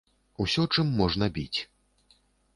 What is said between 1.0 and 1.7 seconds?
можна біць.